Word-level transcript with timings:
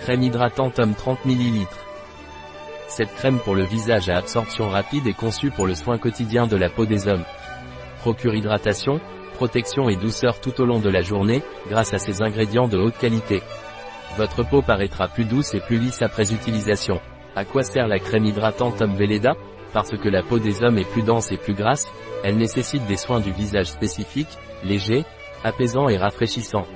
Crème 0.00 0.22
hydratante 0.22 0.78
homme 0.78 0.94
30 0.94 1.26
ml. 1.26 1.66
Cette 2.88 3.14
crème 3.16 3.38
pour 3.38 3.54
le 3.54 3.64
visage 3.64 4.08
à 4.08 4.16
absorption 4.16 4.70
rapide 4.70 5.06
est 5.06 5.12
conçue 5.12 5.50
pour 5.50 5.66
le 5.66 5.74
soin 5.74 5.98
quotidien 5.98 6.46
de 6.46 6.56
la 6.56 6.70
peau 6.70 6.86
des 6.86 7.06
hommes. 7.06 7.24
Procure 8.00 8.34
hydratation, 8.34 8.98
protection 9.34 9.90
et 9.90 9.96
douceur 9.96 10.40
tout 10.40 10.58
au 10.58 10.64
long 10.64 10.78
de 10.78 10.88
la 10.88 11.02
journée, 11.02 11.42
grâce 11.68 11.92
à 11.92 11.98
ses 11.98 12.22
ingrédients 12.22 12.66
de 12.66 12.78
haute 12.78 12.96
qualité. 12.96 13.42
Votre 14.16 14.42
peau 14.42 14.62
paraîtra 14.62 15.06
plus 15.06 15.26
douce 15.26 15.52
et 15.52 15.60
plus 15.60 15.78
lisse 15.78 16.00
après 16.00 16.32
utilisation. 16.32 16.98
À 17.36 17.44
quoi 17.44 17.62
sert 17.62 17.86
la 17.86 17.98
crème 17.98 18.24
hydratante 18.24 18.80
homme 18.80 18.96
Velleda? 18.96 19.34
Parce 19.74 19.90
que 19.90 20.08
la 20.08 20.22
peau 20.22 20.38
des 20.38 20.62
hommes 20.62 20.78
est 20.78 20.90
plus 20.90 21.02
dense 21.02 21.30
et 21.30 21.36
plus 21.36 21.54
grasse, 21.54 21.86
elle 22.24 22.38
nécessite 22.38 22.86
des 22.86 22.96
soins 22.96 23.20
du 23.20 23.32
visage 23.32 23.66
spécifiques, 23.66 24.38
légers, 24.64 25.04
apaisants 25.44 25.90
et 25.90 25.98
rafraîchissants. 25.98 26.66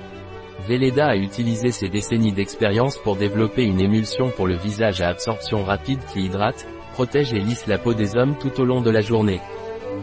Velleda 0.61 1.09
a 1.09 1.16
utilisé 1.16 1.71
ses 1.71 1.89
décennies 1.89 2.32
d'expérience 2.32 2.96
pour 2.99 3.17
développer 3.17 3.64
une 3.64 3.81
émulsion 3.81 4.31
pour 4.31 4.46
le 4.46 4.57
visage 4.57 5.00
à 5.00 5.08
absorption 5.08 5.64
rapide 5.64 6.00
qui 6.12 6.22
hydrate, 6.22 6.67
protège 6.93 7.35
et 7.35 7.40
lisse 7.40 7.67
la 7.67 7.76
peau 7.76 7.93
des 7.93 8.17
hommes 8.17 8.36
tout 8.39 8.61
au 8.61 8.64
long 8.64 8.81
de 8.81 8.90
la 8.90 9.00
journée. 9.00 9.40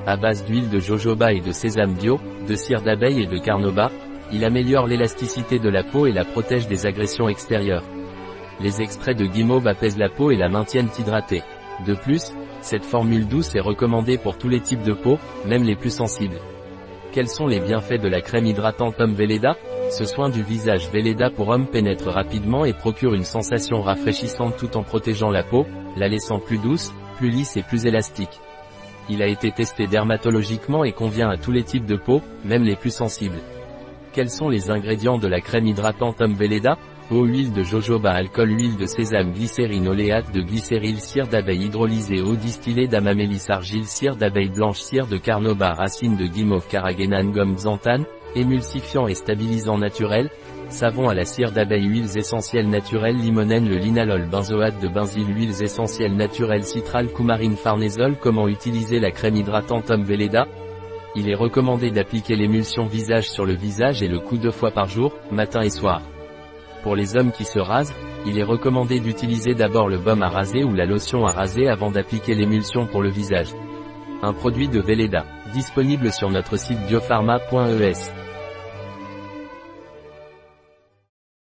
À 0.06 0.18
base 0.18 0.46
d'huile 0.46 0.70
de 0.70 0.80
jojoba 0.80 1.34
et 1.34 1.42
de 1.42 1.52
sésame 1.52 1.94
bio, 1.94 2.20
de 2.48 2.56
cire 2.56 2.82
d'abeille 2.82 3.24
et 3.24 3.28
de 3.28 3.38
carnauba, 3.38 3.92
il 4.32 4.46
améliore 4.46 4.88
l'élasticité 4.88 5.58
de 5.58 5.70
la 5.70 5.84
peau 5.84 6.06
et 6.06 6.12
la 6.12 6.26
protège 6.26 6.68
des 6.68 6.86
agressions 6.86 7.28
extérieures. 7.28 7.84
Les 8.60 8.82
extraits 8.82 9.18
de 9.18 9.26
guimauve 9.26 9.68
apaisent 9.68 9.98
la 9.98 10.10
peau 10.10 10.32
et 10.32 10.38
la 10.38 10.50
maintiennent 10.50 10.90
hydratée. 11.00 11.44
De 11.88 11.96
plus, 11.96 12.34
cette 12.62 12.86
formule 12.86 13.28
douce 13.28 13.56
est 13.56 13.62
recommandée 13.62 14.18
pour 14.18 14.38
tous 14.38 14.50
les 14.50 14.60
types 14.60 14.84
de 14.84 14.94
peau, 14.94 15.18
même 15.48 15.64
les 15.64 15.76
plus 15.76 15.94
sensibles. 15.94 16.40
Quels 17.12 17.28
sont 17.28 17.48
les 17.48 17.60
bienfaits 17.60 18.02
de 18.02 18.08
la 18.08 18.22
crème 18.22 18.46
hydratante 18.46 19.00
Homme 19.00 19.14
Velleda? 19.14 19.58
Ce 19.92 20.06
soin 20.06 20.30
du 20.30 20.42
visage 20.42 20.90
Velleda 20.90 21.30
pour 21.30 21.50
homme 21.50 21.68
pénètre 21.68 22.08
rapidement 22.08 22.64
et 22.64 22.72
procure 22.72 23.14
une 23.14 23.26
sensation 23.26 23.82
rafraîchissante 23.82 24.56
tout 24.56 24.78
en 24.78 24.84
protégeant 24.84 25.30
la 25.30 25.44
peau, 25.44 25.68
la 25.98 26.08
laissant 26.08 26.40
plus 26.40 26.60
douce, 26.60 26.94
plus 27.18 27.30
lisse 27.30 27.58
et 27.58 27.62
plus 27.62 27.86
élastique. 27.86 28.40
Il 29.10 29.22
a 29.22 29.28
été 29.28 29.52
testé 29.52 29.88
dermatologiquement 29.88 30.86
et 30.86 30.94
convient 30.94 31.30
à 31.30 31.36
tous 31.36 31.52
les 31.52 31.66
types 31.66 31.86
de 31.86 31.98
peau, 31.98 32.22
même 32.46 32.64
les 32.64 32.78
plus 32.78 32.96
sensibles. 32.96 33.40
Quels 34.14 34.30
sont 34.30 34.48
les 34.48 34.72
ingrédients 34.72 35.18
de 35.18 35.28
la 35.28 35.42
crème 35.42 35.68
hydratante 35.68 36.22
Homme 36.22 36.36
Velleda? 36.36 36.78
Eau, 37.12 37.26
huile 37.26 37.52
de 37.52 37.62
jojoba, 37.62 38.12
alcool, 38.12 38.52
huile 38.52 38.78
de 38.78 38.86
sésame, 38.86 39.34
glycérine, 39.34 39.90
oléate 39.90 40.32
de 40.32 40.40
glycéryl, 40.40 40.98
cire 40.98 41.28
d'abeille 41.28 41.66
hydrolysée, 41.66 42.22
eau 42.22 42.38
distillée 42.38 42.88
d'amamélis, 42.88 43.48
argile, 43.50 43.86
cire 43.86 44.16
d'abeille 44.16 44.48
blanche, 44.48 44.80
cire 44.80 45.08
de 45.08 45.18
carnauba, 45.18 45.74
racine 45.74 46.16
de 46.16 46.26
guimauve, 46.26 46.66
carragénane, 46.70 47.34
gomme 47.34 47.58
xanthane, 47.58 48.06
émulsifiant 48.34 49.08
et 49.08 49.16
stabilisant 49.16 49.78
naturel, 49.78 50.30
savon 50.70 51.10
à 51.10 51.14
la 51.14 51.26
cire 51.26 51.52
d'abeille, 51.52 51.86
huiles 51.86 52.18
essentielles 52.18 52.70
naturelles, 52.70 53.18
limonène, 53.18 53.68
le 53.68 53.76
linalol, 53.76 54.30
benzoate 54.30 54.82
de 54.82 54.88
benzyle, 54.88 55.36
huiles 55.36 55.62
essentielles 55.62 56.16
naturelles, 56.16 56.64
citral, 56.64 57.10
coumarine, 57.10 57.58
farnésol, 57.58 58.16
comment 58.22 58.48
utiliser 58.48 59.02
la 59.02 59.12
crème 59.12 59.36
hydratante 59.36 59.92
Homme 59.92 60.06
Velleda 60.06 60.48
Il 61.18 61.30
est 61.30 61.36
recommandé 61.36 61.92
d'appliquer 61.92 62.38
l'émulsion 62.38 62.86
visage 62.86 63.30
sur 63.30 63.46
le 63.46 63.54
visage 63.54 64.02
et 64.02 64.08
le 64.08 64.22
coup 64.22 64.38
deux 64.38 64.52
fois 64.52 64.72
par 64.72 64.88
jour, 64.88 65.12
matin 65.30 65.60
et 65.60 65.70
soir. 65.70 66.02
Pour 66.84 66.96
les 66.96 67.16
hommes 67.16 67.32
qui 67.32 67.46
se 67.46 67.60
rasent, 67.60 67.94
il 68.26 68.40
est 68.40 68.44
recommandé 68.44 69.00
d'utiliser 69.00 69.54
d'abord 69.54 69.88
le 69.88 70.00
baume 70.00 70.24
à 70.24 70.30
raser 70.30 70.64
ou 70.64 70.74
la 70.74 70.86
lotion 70.86 71.26
à 71.26 71.32
raser 71.32 71.68
avant 71.68 71.92
d'appliquer 71.92 72.34
l'émulsion 72.34 72.88
pour 72.88 73.02
le 73.02 73.10
visage. 73.10 73.54
Un 74.24 74.34
produit 74.34 74.68
de 74.68 74.80
Velleda, 74.80 75.26
disponible 75.54 76.12
sur 76.12 76.30
notre 76.30 76.58
site 76.58 76.80
biopharma.es. 76.88 78.21